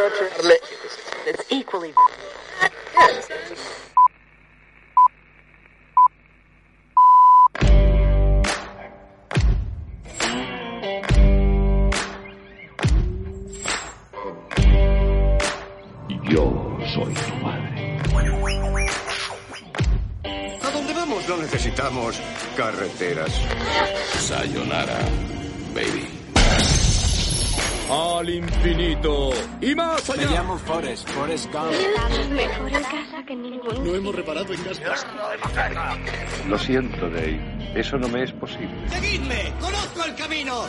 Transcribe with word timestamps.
It's 0.00 1.44
equally. 1.50 1.92
Yo 16.30 16.78
soy 16.94 17.14
tu 17.14 17.34
madre. 17.42 17.98
¿A 20.62 20.70
dónde 20.70 20.92
vamos? 20.94 21.28
No 21.28 21.38
necesitamos 21.38 22.20
carreteras. 22.56 23.32
Sayonara, 24.20 25.00
baby. 25.74 26.17
Al 27.90 28.28
infinito 28.28 29.30
y 29.62 29.74
más 29.74 30.10
allá. 30.10 30.26
Me 30.26 30.36
llamo 30.36 30.58
Forrest, 30.58 31.08
Forrest 31.08 31.46
Gump. 31.52 31.72
Mejor 32.30 32.68
en 32.68 32.82
casa 32.82 33.24
que 33.26 33.32
en 33.32 33.42
ningún 33.42 33.84
No 33.84 33.94
hemos 33.94 34.14
reparado 34.14 34.52
en 34.52 34.64
gas. 34.64 35.06
Lo 36.46 36.58
siento, 36.58 37.08
Dave. 37.08 37.72
Eso 37.74 37.96
no 37.96 38.08
me 38.08 38.24
es 38.24 38.32
posible. 38.32 38.88
¡Seguidme! 38.90 39.52
¡Conozco 39.60 40.04
el 40.04 40.14
camino! 40.16 40.64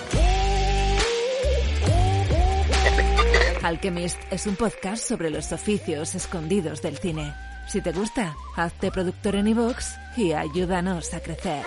Alchemist 3.63 4.19
es 4.31 4.47
un 4.47 4.55
podcast 4.55 5.03
sobre 5.03 5.29
los 5.29 5.51
oficios 5.51 6.15
escondidos 6.15 6.81
del 6.81 6.97
cine. 6.97 7.33
Si 7.67 7.81
te 7.81 7.91
gusta, 7.91 8.35
hazte 8.55 8.91
productor 8.91 9.35
en 9.35 9.47
iVoox 9.49 9.85
y 10.17 10.31
ayúdanos 10.31 11.13
a 11.13 11.19
crecer. 11.19 11.63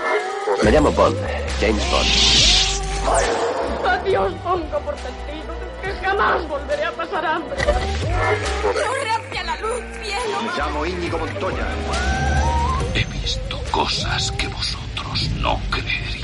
Me 0.64 0.70
llamo 0.70 0.90
Bond, 0.92 1.16
James 1.60 1.90
Bond. 1.90 2.61
Adiós, 4.22 4.40
pongo 4.44 4.80
por 4.80 4.94
testigo 4.94 5.52
que 5.82 5.92
jamás 5.94 6.46
volveré 6.46 6.84
a 6.84 6.92
pasar 6.92 7.26
hambre. 7.26 7.56
¡Corre 7.64 9.10
hacia 9.10 9.42
la 9.42 9.56
luz, 9.56 9.82
cielo! 10.00 10.42
Me 10.42 10.56
llamo 10.56 10.86
Íñigo 10.86 11.18
Montoya. 11.18 11.66
He 12.94 13.04
visto 13.06 13.60
cosas 13.72 14.30
que 14.32 14.46
vosotros 14.46 15.28
no 15.40 15.60
creeríais. 15.70 16.21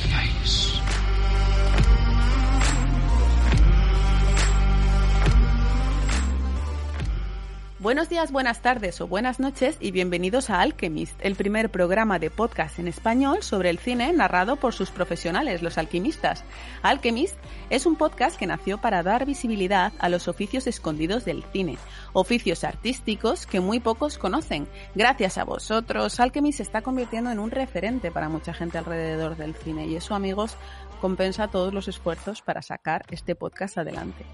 Buenos 7.88 8.10
días, 8.10 8.32
buenas 8.32 8.60
tardes 8.60 9.00
o 9.00 9.06
buenas 9.06 9.40
noches 9.40 9.78
y 9.80 9.92
bienvenidos 9.92 10.50
a 10.50 10.60
Alchemist, 10.60 11.18
el 11.24 11.36
primer 11.36 11.70
programa 11.70 12.18
de 12.18 12.28
podcast 12.28 12.78
en 12.78 12.86
español 12.86 13.42
sobre 13.42 13.70
el 13.70 13.78
cine 13.78 14.12
narrado 14.12 14.56
por 14.56 14.74
sus 14.74 14.90
profesionales, 14.90 15.62
los 15.62 15.78
alquimistas. 15.78 16.44
Alchemist 16.82 17.34
es 17.70 17.86
un 17.86 17.96
podcast 17.96 18.38
que 18.38 18.46
nació 18.46 18.76
para 18.76 19.02
dar 19.02 19.24
visibilidad 19.24 19.94
a 20.00 20.10
los 20.10 20.28
oficios 20.28 20.66
escondidos 20.66 21.24
del 21.24 21.42
cine, 21.44 21.78
oficios 22.12 22.62
artísticos 22.62 23.46
que 23.46 23.60
muy 23.60 23.80
pocos 23.80 24.18
conocen. 24.18 24.68
Gracias 24.94 25.38
a 25.38 25.44
vosotros, 25.44 26.20
Alchemist 26.20 26.58
se 26.58 26.64
está 26.64 26.82
convirtiendo 26.82 27.30
en 27.30 27.38
un 27.38 27.50
referente 27.50 28.10
para 28.10 28.28
mucha 28.28 28.52
gente 28.52 28.76
alrededor 28.76 29.38
del 29.38 29.54
cine 29.54 29.86
y 29.86 29.96
eso, 29.96 30.14
amigos, 30.14 30.58
compensa 31.00 31.48
todos 31.48 31.72
los 31.72 31.88
esfuerzos 31.88 32.42
para 32.42 32.60
sacar 32.60 33.06
este 33.08 33.34
podcast 33.34 33.78
adelante. 33.78 34.26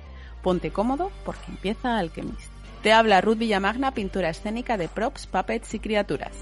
Ponte 0.42 0.72
cómodo 0.72 1.12
porque 1.24 1.52
empieza 1.52 1.98
Alchemist. 1.98 2.53
Te 2.84 2.92
habla 2.92 3.20
Ruth 3.20 3.38
Villamagna, 3.38 3.92
pintura 3.92 4.28
escénica 4.28 4.76
de 4.76 4.88
props, 4.88 5.26
puppets 5.26 5.72
y 5.74 5.80
criaturas. 5.80 6.32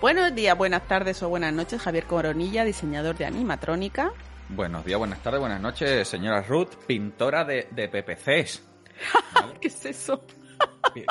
Buenos 0.00 0.32
días, 0.34 0.56
buenas 0.56 0.86
tardes 0.86 1.22
o 1.24 1.28
buenas 1.28 1.52
noches, 1.52 1.82
Javier 1.82 2.04
Coronilla, 2.04 2.64
diseñador 2.64 3.16
de 3.18 3.26
animatrónica. 3.26 4.12
Buenos 4.48 4.84
días, 4.84 4.98
buenas 4.98 5.20
tardes, 5.22 5.40
buenas 5.40 5.60
noches, 5.60 6.06
señora 6.08 6.40
Ruth, 6.42 6.70
pintora 6.86 7.44
de, 7.44 7.66
de 7.72 7.88
PPCs. 7.88 8.62
¿Qué 9.60 9.68
es 9.68 9.84
eso? 9.84 10.24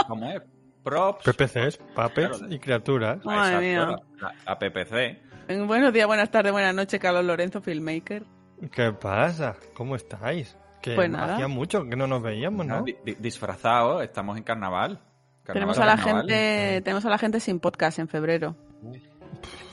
¿Cómo 0.08 0.32
es? 0.32 0.42
Props. 0.84 1.26
PPCs, 1.26 1.78
puppets 1.94 2.38
Claro. 2.40 2.48
y 2.54 2.60
criaturas. 2.60 3.26
Madre 3.26 3.76
Exacto, 3.78 3.98
mía. 3.98 4.06
la, 4.22 4.36
la 4.46 4.58
PPC. 4.60 5.68
Buenos 5.68 5.94
días, 5.94 6.08
buenas 6.08 6.32
tardes, 6.32 6.52
buenas 6.54 6.74
noches, 6.74 6.98
Carlos 7.00 7.26
Lorenzo, 7.26 7.62
filmmaker. 7.62 8.24
¿Qué 8.72 8.92
pasa? 8.94 9.56
¿Cómo 9.74 9.96
estáis? 9.98 10.56
Que 10.82 10.96
Pues 10.96 11.10
nada. 11.10 11.36
hacía 11.36 11.48
mucho 11.48 11.84
que 11.90 11.96
no 11.96 12.08
nos 12.08 12.22
veíamos, 12.22 12.66
¿no? 12.66 12.84
Di- 12.84 12.96
di- 13.04 13.16
disfrazado, 13.20 14.02
estamos 14.02 14.38
en 14.38 14.44
carnaval. 14.44 15.00
Carnaval 15.44 15.54
Tenemos 15.54 15.78
a 15.80 15.86
la 15.86 15.96
carnaval. 15.96 16.22
gente, 16.30 16.82
tenemos 16.82 17.06
a 17.06 17.10
la 17.10 17.18
gente 17.18 17.40
sin 17.40 17.60
podcast 17.60 18.00
en 18.00 18.08
febrero. 18.08 18.56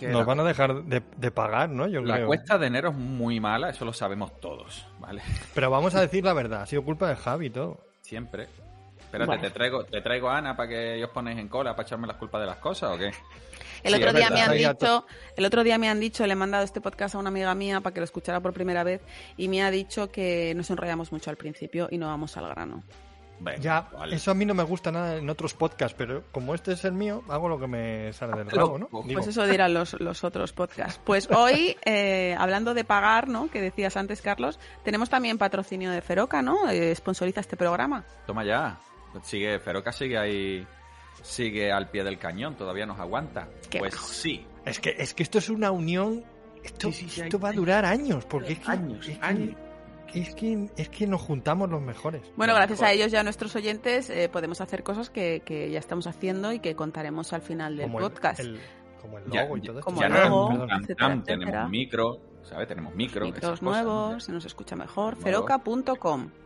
Que 0.01 0.09
Nos 0.09 0.21
la- 0.21 0.25
van 0.27 0.41
a 0.41 0.45
dejar 0.45 0.85
de, 0.85 1.03
de 1.17 1.31
pagar, 1.31 1.71
¿no? 1.71 1.87
Yo 1.89 2.01
La 2.03 2.15
creo. 2.17 2.27
cuesta 2.27 2.59
de 2.59 2.67
enero 2.67 2.91
es 2.91 2.97
muy 2.97 3.41
mala, 3.41 3.71
eso 3.71 3.85
lo 3.85 3.93
sabemos 3.93 4.39
todos, 4.41 4.87
¿vale? 4.99 5.23
Pero 5.55 5.71
vamos 5.71 5.95
a 5.95 6.01
decir 6.01 6.25
la 6.25 6.33
verdad, 6.33 6.63
ha 6.63 6.67
sido 6.67 6.85
culpa 6.85 7.09
de 7.09 7.17
Javi 7.17 7.47
y 7.47 7.51
todo. 7.51 7.81
Siempre. 8.03 8.49
Espérate, 9.15 9.27
Bueno. 9.27 9.43
te 9.43 9.51
traigo 9.51 9.85
te 9.85 10.01
traigo 10.01 10.29
a 10.29 10.39
Ana 10.39 10.57
para 10.57 10.69
que 10.69 11.05
os 11.05 11.11
ponéis 11.11 11.39
en 11.39 11.49
cola 11.49 11.75
para 11.77 11.87
echarme 11.87 12.07
las 12.07 12.17
culpas 12.17 12.41
de 12.41 12.47
las 12.47 12.57
cosas 12.57 12.93
o 12.95 12.99
qué? 12.99 13.13
El 13.83 13.95
Sí, 13.95 14.03
otro 14.03 14.13
día 14.13 14.31
verdad. 14.31 14.31
me 14.31 14.43
han 14.43 14.73
dicho, 14.73 15.07
el 15.37 15.45
otro 15.45 15.63
día 15.65 15.79
me 15.79 15.89
han 15.91 16.01
dicho, 16.01 16.27
le 16.27 16.33
he 16.33 16.37
mandado 16.37 16.65
este 16.65 16.81
podcast 16.81 17.15
a 17.15 17.19
una 17.19 17.29
amiga 17.29 17.55
mía 17.55 17.81
para 17.81 17.93
que 17.93 18.01
lo 18.01 18.05
escuchara 18.05 18.41
por 18.41 18.53
primera 18.55 18.83
vez 18.83 19.03
y 19.37 19.49
me 19.49 19.63
ha 19.63 19.71
dicho 19.71 20.11
que 20.11 20.55
nos 20.57 20.71
enrollamos 20.71 21.13
mucho 21.13 21.29
al 21.31 21.37
principio 21.37 21.89
y 21.91 21.99
no 21.99 22.07
vamos 22.07 22.37
al 22.37 22.49
grano. 22.49 22.83
Ya, 23.61 23.89
vale. 23.93 24.17
eso 24.17 24.31
a 24.31 24.35
mí 24.35 24.47
no 24.47 24.55
me 24.55 24.63
gusta 24.63 24.91
nada 24.91 25.17
en 25.17 25.29
otros 25.29 25.53
podcasts, 25.55 25.95
pero 25.99 26.23
como 26.33 26.55
este 26.55 26.73
es 26.73 26.85
el 26.85 26.93
mío, 26.93 27.23
hago 27.29 27.49
lo 27.49 27.59
que 27.59 27.67
me 27.67 28.13
sale 28.15 28.37
del 28.39 28.49
rabo, 28.51 28.79
¿no? 28.79 28.89
Digo, 29.03 29.21
Pues 29.21 29.27
eso 29.27 29.45
dirán 29.47 29.75
los, 29.75 30.01
los 30.01 30.23
otros 30.25 30.53
podcasts. 30.55 30.99
Pues 31.05 31.29
hoy, 31.31 31.77
eh, 31.85 32.35
hablando 32.39 32.73
de 32.73 32.85
pagar, 32.85 33.29
¿no? 33.29 33.51
Que 33.51 33.61
decías 33.61 33.97
antes, 33.99 34.23
Carlos, 34.23 34.59
tenemos 34.83 35.11
también 35.11 35.37
patrocinio 35.37 35.91
de 35.91 36.01
Feroca, 36.01 36.41
¿no? 36.43 36.71
Eh, 36.71 36.95
sponsoriza 36.95 37.41
este 37.41 37.57
programa. 37.57 38.05
Toma 38.27 38.45
ya. 38.45 38.79
Sigue, 39.23 39.59
Feroca 39.61 39.93
sigue 39.93 40.19
ahí, 40.19 40.67
sigue 41.23 41.73
al 41.73 41.91
pie 41.91 42.05
del 42.05 42.19
cañón, 42.19 42.55
todavía 42.57 42.87
nos 42.87 42.99
aguanta. 42.99 43.49
Qué 43.71 43.79
pues 43.79 43.95
majos. 43.95 44.09
sí. 44.11 44.47
Es 44.65 44.81
que, 44.81 44.95
es 44.99 45.15
que 45.15 45.23
esto 45.23 45.39
es 45.39 45.49
una 45.49 45.71
unión. 45.71 46.25
Esto, 46.63 46.89
Sí, 46.91 47.05
sí, 47.05 47.09
sí, 47.11 47.21
esto 47.23 47.37
hay- 47.37 47.43
va 47.43 47.49
a 47.51 47.53
durar 47.53 47.85
años, 47.85 48.25
porque 48.25 48.55
es 48.55 48.59
que, 48.61 48.71
Años, 48.71 49.07
es 49.07 49.19
que- 49.19 49.25
años. 49.27 49.57
es 50.15 50.35
que, 50.35 50.71
es 50.79 50.89
que 50.89 51.07
nos 51.07 51.21
juntamos 51.21 51.69
los 51.69 51.83
mejores. 51.83 52.23
Bueno, 52.37 52.53
No, 52.55 52.59
gracias 52.59 52.81
a 52.83 52.91
ellos 52.93 53.13
y 53.13 53.17
a 53.17 53.23
nuestros 53.23 53.55
oyentes 53.57 54.09
eh, 54.09 54.29
podemos 54.31 54.61
hacer 54.63 54.83
cosas 54.83 55.11
que, 55.11 55.43
que 55.45 55.71
ya 55.71 55.79
estamos 55.79 56.07
haciendo 56.07 56.53
y 56.53 56.61
que 56.61 56.75
contaremos 56.75 57.33
al 57.35 57.43
final 57.43 57.77
del 57.77 57.87
Como 57.87 57.99
el, 57.99 58.05
podcast. 58.11 58.41
el- 58.41 58.59
como 59.03 59.19
el 59.19 59.31
Ya, 59.31 59.43
logo 59.43 59.57
y 59.59 59.61
todo 59.61 59.79
esto. 59.81 59.85
como 59.85 60.01
ya 60.01 60.07
el 60.07 60.13
logo, 60.15 60.53
etcétera, 60.53 61.07
etcétera. 61.13 61.23
tenemos 61.25 61.71
micro, 61.71 62.21
¿sabes? 62.43 62.67
Tenemos 62.69 62.95
micro. 62.95 63.27
Micros 63.27 63.43
cosas, 63.45 63.63
nuevos, 63.63 64.13
¿no? 64.15 64.21
se 64.21 64.33
nos 64.33 64.45
escucha 64.47 64.77
mejor. 64.77 65.19
Nuevos. 65.19 66.41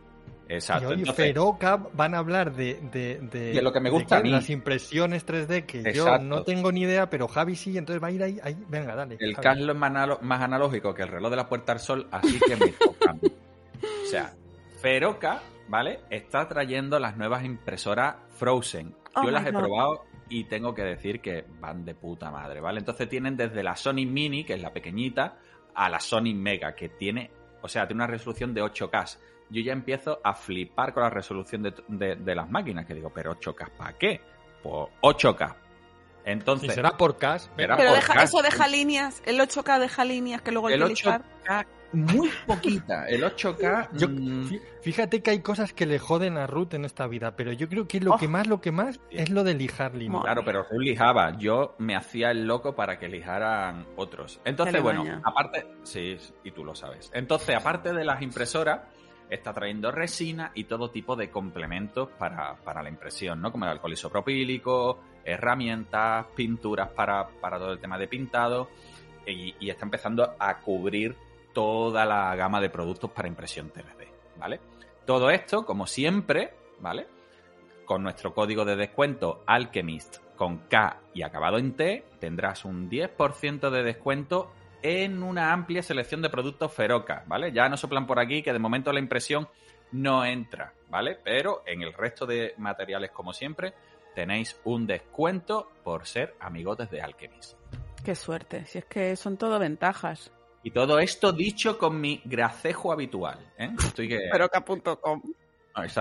Feroca.com. 0.49 0.51
Y 0.51 0.53
Exacto. 0.53 0.87
hoy 0.89 0.93
entonces, 0.99 1.25
Feroca 1.27 1.75
van 1.93 2.15
a 2.15 2.17
hablar 2.17 2.53
de, 2.55 2.79
de, 2.91 3.19
de, 3.21 3.53
De 3.53 3.61
lo 3.61 3.71
que 3.71 3.79
me 3.79 3.89
gusta 3.89 4.15
de 4.15 4.21
a 4.21 4.23
mí. 4.23 4.29
las 4.31 4.49
impresiones 4.49 5.25
3D 5.25 5.65
que 5.65 5.83
yo 5.83 6.03
Exacto. 6.03 6.23
no 6.25 6.43
tengo 6.43 6.71
ni 6.71 6.81
idea, 6.81 7.09
pero 7.09 7.27
Javi 7.27 7.55
sí, 7.55 7.77
entonces 7.77 8.01
va 8.03 8.07
a 8.07 8.11
ir 8.11 8.23
ahí. 8.23 8.39
ahí. 8.43 8.57
Venga, 8.67 8.95
dale. 8.95 9.17
el. 9.19 9.35
Carlos 9.35 9.75
es 9.75 9.79
más, 10.21 10.41
analógico 10.41 10.93
que 10.93 11.03
el 11.03 11.09
reloj 11.09 11.29
de 11.29 11.35
la 11.37 11.47
Puerta 11.47 11.71
al 11.73 11.79
Sol, 11.79 12.07
así 12.11 12.39
que 12.39 12.55
me 12.55 12.67
toca. 12.69 13.15
O 13.21 14.05
sea, 14.09 14.33
Feroca, 14.81 15.41
¿vale? 15.67 15.99
Está 16.09 16.47
trayendo 16.47 16.99
las 16.99 17.15
nuevas 17.17 17.43
impresoras 17.45 18.15
Frozen. 18.35 18.95
Oh 19.15 19.23
Yo 19.23 19.31
las 19.31 19.43
my 19.43 19.49
he 19.49 19.51
God. 19.51 19.59
probado 19.59 20.05
y 20.29 20.43
tengo 20.45 20.73
que 20.73 20.83
decir 20.83 21.21
que 21.21 21.45
van 21.59 21.85
de 21.85 21.95
puta 21.95 22.31
madre, 22.31 22.59
¿vale? 22.61 22.79
Entonces 22.79 23.07
tienen 23.09 23.35
desde 23.37 23.63
la 23.63 23.75
Sony 23.75 24.05
Mini, 24.07 24.43
que 24.43 24.53
es 24.53 24.61
la 24.61 24.71
pequeñita, 24.73 25.37
a 25.75 25.89
la 25.89 25.99
Sony 25.99 26.33
Mega, 26.35 26.75
que 26.75 26.89
tiene, 26.89 27.31
o 27.61 27.67
sea, 27.67 27.87
tiene 27.87 28.03
una 28.03 28.07
resolución 28.07 28.53
de 28.53 28.61
8K. 28.63 29.17
Yo 29.49 29.61
ya 29.61 29.73
empiezo 29.73 30.19
a 30.23 30.33
flipar 30.33 30.93
con 30.93 31.03
la 31.03 31.09
resolución 31.09 31.63
de, 31.63 31.73
de- 31.87 32.15
de 32.15 32.35
las 32.35 32.49
máquinas, 32.49 32.85
que 32.85 32.93
digo, 32.93 33.11
pero 33.13 33.35
8K, 33.39 33.69
¿para 33.71 33.93
qué? 33.97 34.21
Pues 34.61 34.89
8K. 35.01 35.55
Entonces, 36.25 36.69
Y 36.69 36.73
será 36.73 36.91
por 36.97 37.17
cash. 37.17 37.43
Será 37.55 37.75
Pero 37.77 37.89
por 37.89 37.95
deja, 37.99 38.13
cash. 38.13 38.23
eso 38.25 38.41
deja 38.41 38.67
líneas, 38.67 39.21
el 39.25 39.39
8K 39.39 39.79
deja 39.79 40.05
líneas 40.05 40.41
que 40.41 40.51
luego 40.51 40.67
hay 40.67 40.75
el 40.75 40.83
que 40.83 40.89
listar. 40.89 41.23
8K, 41.45 41.65
muy 41.93 42.29
poquita. 42.45 43.07
El 43.07 43.23
8K, 43.23 43.89
Yo- 43.93 44.07
mm, 44.09 44.43
fí- 44.49 44.61
Fíjate 44.81 45.21
que 45.21 45.31
hay 45.31 45.41
cosas 45.41 45.73
que 45.73 45.85
le 45.85 45.99
joden 45.99 46.37
a 46.37 46.47
Ruth 46.47 46.73
en 46.73 46.85
esta 46.85 47.05
vida, 47.07 47.35
pero 47.35 47.51
yo 47.51 47.67
creo 47.67 47.87
que 47.87 47.99
lo 47.99 48.13
Oh. 48.13 48.17
que 48.17 48.27
más, 48.27 48.47
lo 48.47 48.61
que 48.61 48.71
más 48.71 48.99
es 49.11 49.29
lo 49.29 49.43
de 49.43 49.53
lijar 49.53 49.93
líneas. 49.95 50.23
Claro, 50.23 50.43
pero 50.45 50.63
Raúl 50.63 50.83
lijaba. 50.85 51.37
Yo 51.37 51.75
me 51.79 51.95
hacía 51.95 52.31
el 52.31 52.45
loco 52.47 52.75
para 52.75 52.97
que 52.97 53.09
lijaran 53.09 53.85
otros. 53.97 54.39
Entonces, 54.45 54.81
bueno, 54.81 55.03
aparte, 55.23 55.67
sí, 55.83 56.15
y 56.43 56.51
tú 56.51 56.63
lo 56.63 56.75
sabes. 56.75 57.11
Entonces, 57.13 57.55
aparte 57.55 57.91
de 57.93 58.05
las 58.05 58.21
impresoras, 58.21 58.81
está 59.29 59.53
trayendo 59.53 59.91
resina 59.91 60.51
y 60.55 60.63
todo 60.63 60.89
tipo 60.89 61.15
de 61.15 61.29
complementos 61.29 62.09
para, 62.17 62.55
para 62.55 62.81
la 62.81 62.89
impresión, 62.89 63.41
¿no? 63.41 63.51
Como 63.51 63.65
el 63.65 63.71
alcohol 63.71 63.93
isopropílico, 63.93 64.99
herramientas, 65.23 66.25
pinturas 66.35 66.89
para, 66.91 67.27
para 67.27 67.57
todo 67.59 67.73
el 67.73 67.79
tema 67.79 67.97
de 67.97 68.07
pintado. 68.07 68.69
Y, 69.27 69.53
y 69.59 69.69
está 69.69 69.85
empezando 69.85 70.35
a 70.39 70.57
cubrir 70.59 71.15
toda 71.53 72.05
la 72.05 72.35
gama 72.35 72.61
de 72.61 72.69
productos 72.69 73.11
para 73.11 73.27
impresión 73.27 73.71
3D, 73.71 74.07
¿vale? 74.37 74.59
Todo 75.05 75.29
esto, 75.29 75.65
como 75.65 75.87
siempre, 75.87 76.53
¿vale? 76.79 77.07
Con 77.85 78.03
nuestro 78.03 78.33
código 78.33 78.65
de 78.65 78.75
descuento 78.75 79.43
Alchemist 79.47 80.17
con 80.35 80.59
K 80.69 81.01
y 81.13 81.23
acabado 81.23 81.57
en 81.57 81.73
T, 81.73 82.05
tendrás 82.19 82.63
un 82.63 82.89
10% 82.89 83.69
de 83.69 83.83
descuento 83.83 84.51
en 84.81 85.21
una 85.21 85.51
amplia 85.51 85.83
selección 85.83 86.21
de 86.21 86.29
productos 86.29 86.73
Feroca, 86.73 87.23
¿vale? 87.27 87.51
Ya 87.51 87.67
no 87.67 87.75
soplan 87.75 88.07
por 88.07 88.19
aquí 88.19 88.41
que 88.41 88.53
de 88.53 88.59
momento 88.59 88.93
la 88.93 88.99
impresión 88.99 89.49
no 89.91 90.23
entra, 90.23 90.73
¿vale? 90.89 91.19
Pero 91.23 91.63
en 91.65 91.81
el 91.81 91.93
resto 91.93 92.25
de 92.25 92.53
materiales, 92.57 93.11
como 93.11 93.33
siempre, 93.33 93.73
tenéis 94.15 94.59
un 94.63 94.87
descuento 94.87 95.71
por 95.83 96.05
ser 96.05 96.35
amigotes 96.39 96.89
de 96.89 97.01
Alchemist. 97.01 97.57
Qué 98.03 98.15
suerte, 98.15 98.65
si 98.65 98.77
es 98.77 98.85
que 98.85 99.15
son 99.15 99.37
todo 99.37 99.59
ventajas. 99.59 100.31
Y 100.63 100.71
todo 100.71 100.99
esto 100.99 101.31
dicho 101.31 101.77
con 101.77 101.99
mi 101.99 102.21
gracejo 102.25 102.91
habitual, 102.91 103.39
¿eh? 103.57 103.71
Estoy 103.77 104.09
que... 104.09 104.29
Peroca.com. 104.31 105.21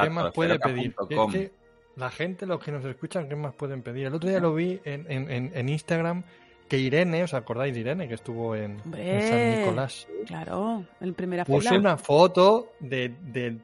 ¿Qué 0.02 0.10
más 0.10 0.32
puede 0.32 0.58
pedir? 0.58 0.94
Es 1.08 1.32
que 1.32 1.52
la 1.96 2.10
gente, 2.10 2.46
los 2.46 2.62
que 2.62 2.72
nos 2.72 2.84
escuchan, 2.84 3.28
¿qué 3.28 3.36
más 3.36 3.54
pueden 3.54 3.82
pedir? 3.82 4.06
El 4.06 4.14
otro 4.14 4.28
día 4.28 4.40
lo 4.40 4.54
vi 4.54 4.80
en, 4.84 5.06
en, 5.10 5.52
en 5.54 5.68
Instagram 5.68 6.24
que 6.68 6.78
Irene, 6.78 7.24
¿os 7.24 7.34
acordáis 7.34 7.74
de 7.74 7.80
Irene 7.80 8.08
que 8.08 8.14
estuvo 8.14 8.54
en, 8.54 8.78
San 8.80 9.58
Nicolás? 9.58 10.06
Claro, 10.26 10.84
el 11.00 11.14
primera 11.14 11.44
Puse 11.44 11.76
una 11.76 11.96
foto 11.96 12.72
de, 12.80 13.14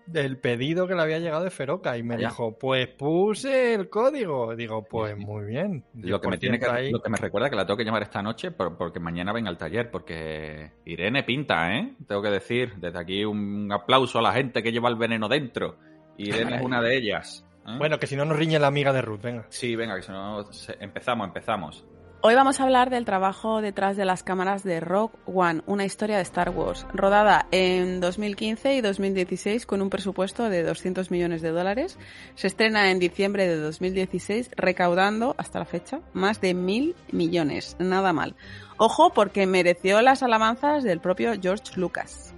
del 0.06 0.36
pedido 0.38 0.86
que 0.86 0.94
le 0.94 1.02
había 1.02 1.18
llegado 1.18 1.44
de 1.44 1.50
Feroca 1.50 1.96
y 1.96 2.02
me 2.02 2.16
dijo, 2.16 2.58
pues 2.58 2.88
puse 2.88 3.74
el 3.74 3.88
código. 3.88 4.56
Digo, 4.56 4.84
pues 4.84 5.16
muy 5.16 5.44
bien. 5.44 5.84
Lo 5.94 6.20
que, 6.20 6.28
me 6.28 6.38
tiene 6.38 6.58
que, 6.58 6.90
lo 6.90 7.02
que 7.02 7.10
me 7.10 7.18
recuerda 7.18 7.50
que 7.50 7.56
la 7.56 7.66
tengo 7.66 7.76
que 7.76 7.84
llamar 7.84 8.02
esta 8.02 8.22
noche 8.22 8.50
porque 8.50 9.00
mañana 9.00 9.32
venga 9.32 9.50
al 9.50 9.58
taller, 9.58 9.90
porque 9.90 10.72
Irene 10.84 11.22
pinta, 11.22 11.74
¿eh? 11.76 11.94
Tengo 12.06 12.22
que 12.22 12.30
decir, 12.30 12.74
desde 12.76 12.98
aquí 12.98 13.24
un 13.24 13.70
aplauso 13.70 14.18
a 14.18 14.22
la 14.22 14.32
gente 14.32 14.62
que 14.62 14.72
lleva 14.72 14.88
el 14.88 14.96
veneno 14.96 15.28
dentro. 15.28 15.76
Irene 16.16 16.56
es 16.56 16.62
una 16.62 16.80
de 16.80 16.96
ellas. 16.96 17.46
¿eh? 17.66 17.76
Bueno, 17.78 17.98
que 17.98 18.06
si 18.06 18.16
no 18.16 18.24
nos 18.24 18.38
riñe 18.38 18.58
la 18.58 18.68
amiga 18.68 18.92
de 18.92 19.02
Ruth, 19.02 19.22
venga. 19.22 19.46
Sí, 19.50 19.76
venga, 19.76 19.96
que 19.96 20.02
si 20.02 20.12
no... 20.12 20.44
Empezamos, 20.80 21.26
empezamos. 21.26 21.84
Hoy 22.26 22.34
vamos 22.34 22.58
a 22.58 22.62
hablar 22.62 22.88
del 22.88 23.04
trabajo 23.04 23.60
detrás 23.60 23.98
de 23.98 24.06
las 24.06 24.22
cámaras 24.22 24.64
de 24.64 24.80
Rogue 24.80 25.12
One, 25.26 25.60
una 25.66 25.84
historia 25.84 26.16
de 26.16 26.22
Star 26.22 26.48
Wars, 26.48 26.86
rodada 26.94 27.46
en 27.50 28.00
2015 28.00 28.76
y 28.76 28.80
2016 28.80 29.66
con 29.66 29.82
un 29.82 29.90
presupuesto 29.90 30.48
de 30.48 30.62
200 30.62 31.10
millones 31.10 31.42
de 31.42 31.50
dólares. 31.50 31.98
Se 32.34 32.46
estrena 32.46 32.90
en 32.90 32.98
diciembre 32.98 33.46
de 33.46 33.58
2016, 33.58 34.52
recaudando 34.56 35.34
hasta 35.36 35.58
la 35.58 35.66
fecha 35.66 36.00
más 36.14 36.40
de 36.40 36.54
mil 36.54 36.96
millones. 37.12 37.76
Nada 37.78 38.14
mal. 38.14 38.36
Ojo, 38.78 39.12
porque 39.12 39.46
mereció 39.46 40.00
las 40.00 40.22
alabanzas 40.22 40.82
del 40.82 41.00
propio 41.00 41.34
George 41.38 41.78
Lucas. 41.78 42.34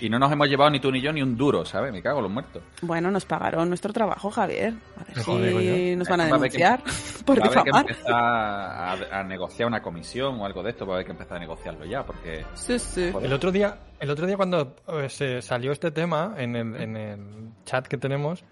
Y 0.00 0.08
no 0.10 0.18
nos 0.18 0.32
hemos 0.32 0.48
llevado 0.48 0.70
ni 0.70 0.80
tú 0.80 0.90
ni 0.90 1.00
yo 1.00 1.12
ni 1.12 1.22
un 1.22 1.36
duro, 1.36 1.64
¿sabes? 1.64 1.92
Me 1.92 2.02
cago 2.02 2.20
los 2.20 2.32
muertos. 2.32 2.64
Bueno, 2.82 3.12
nos 3.12 3.26
pagaron 3.26 3.68
nuestro 3.68 3.92
trabajo, 3.92 4.28
Javier. 4.28 4.74
A 4.96 5.04
ver 5.04 5.24
si 5.24 5.94
nos 5.94 6.08
van 6.08 6.20
a 6.22 6.24
denunciar 6.24 6.82
por 7.34 7.42
difamar. 7.42 7.74
Va 7.74 7.80
a 7.80 7.84
que 7.84 7.92
empezar 7.92 9.12
a, 9.12 9.22
negociar 9.24 9.68
una 9.68 9.82
comisión 9.82 10.40
o 10.40 10.44
algo 10.44 10.62
de 10.62 10.70
esto, 10.70 10.86
va 10.86 10.94
a 10.94 10.96
haber 10.96 11.06
que 11.06 11.12
empezar 11.12 11.36
a 11.36 11.40
negociarlo 11.40 11.84
ya, 11.84 12.04
porque... 12.04 12.44
Sí, 12.54 12.78
sí. 12.78 13.12
El 13.22 13.32
otro 13.32 13.52
día, 13.52 13.78
el 13.98 14.10
otro 14.10 14.26
día 14.26 14.36
cuando 14.36 14.76
eh, 14.88 15.08
se 15.08 15.42
salió 15.42 15.72
este 15.72 15.90
tema 15.90 16.34
en 16.36 16.56
el, 16.56 16.76
en 16.76 16.96
el 16.96 17.50
chat 17.64 17.86
que 17.86 17.96
tenemos, 17.96 18.44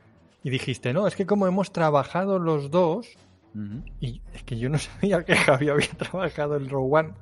y 0.43 0.51
dijiste, 0.51 0.93
no, 0.93 1.07
es 1.07 1.17
que 1.17 1.27
como 1.27 1.47
hemos 1.47 1.73
trabajado 1.73 2.39
los 2.39 2.71
dos, 2.71 3.17
y 4.01 4.21
es 4.35 4.43
que 4.45 4.59
yo 4.59 4.69
no 4.69 4.79
sabía 4.79 5.25
que 5.25 5.35
Javi 5.35 5.69
había 5.69 5.89
trabajado 5.89 6.57
en 6.57 6.69
Rogue 6.69 6.99
One. 6.99 7.15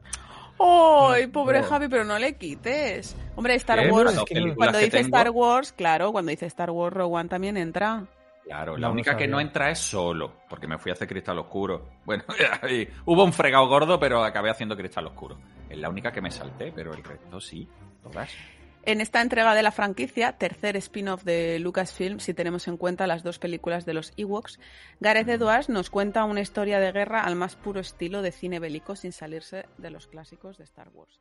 ¡Ay, 0.58 1.26
pobre 1.26 1.62
Javi, 1.62 1.88
pero 1.88 2.04
no 2.04 2.18
le 2.18 2.34
quites! 2.36 3.14
Hombre, 3.34 3.54
Star 3.56 3.90
Wars, 3.90 4.18
cuando 4.56 4.78
dice 4.78 5.00
Star 5.00 5.30
Wars, 5.30 5.72
claro, 5.72 6.12
cuando 6.12 6.30
dice 6.30 6.46
Star 6.46 6.70
Wars, 6.70 6.94
Rogue 6.94 7.14
One 7.14 7.28
también 7.28 7.56
entra. 7.56 8.06
Claro, 8.46 8.76
la 8.76 8.90
única 8.90 9.16
que 9.16 9.26
no 9.26 9.40
entra 9.40 9.70
es 9.70 9.80
solo, 9.80 10.42
porque 10.48 10.68
me 10.68 10.78
fui 10.78 10.90
a 10.90 10.92
hacer 10.92 11.08
cristal 11.08 11.38
oscuro. 11.38 11.90
Bueno, 12.06 12.22
hubo 13.04 13.24
un 13.24 13.32
fregado 13.32 13.66
gordo, 13.66 13.98
pero 13.98 14.22
acabé 14.22 14.50
haciendo 14.50 14.76
cristal 14.76 15.06
oscuro. 15.06 15.36
Es 15.68 15.76
la 15.76 15.88
única 15.88 16.12
que 16.12 16.20
me 16.20 16.30
salté, 16.30 16.70
pero 16.70 16.94
el 16.94 17.02
resto 17.02 17.40
sí, 17.40 17.68
todas. 18.00 18.30
En 18.84 19.00
esta 19.00 19.20
entrega 19.20 19.56
de 19.56 19.64
la 19.64 19.72
franquicia, 19.72 20.30
tercer 20.38 20.76
spin-off 20.76 21.24
de 21.24 21.58
Lucasfilm, 21.58 22.20
si 22.20 22.34
tenemos 22.34 22.68
en 22.68 22.76
cuenta 22.76 23.08
las 23.08 23.24
dos 23.24 23.40
películas 23.40 23.84
de 23.84 23.94
los 23.94 24.12
Ewoks, 24.16 24.60
Gareth 25.00 25.28
Edwards 25.28 25.68
nos 25.68 25.90
cuenta 25.90 26.22
una 26.22 26.40
historia 26.40 26.78
de 26.78 26.92
guerra 26.92 27.22
al 27.22 27.34
más 27.34 27.56
puro 27.56 27.80
estilo 27.80 28.22
de 28.22 28.30
cine 28.30 28.60
bélico 28.60 28.94
sin 28.94 29.10
salirse 29.10 29.66
de 29.76 29.90
los 29.90 30.06
clásicos 30.06 30.56
de 30.56 30.62
Star 30.62 30.90
Wars. 30.90 31.20